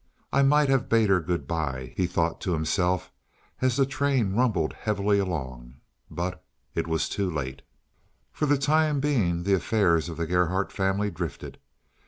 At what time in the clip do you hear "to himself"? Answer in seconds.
2.41-3.11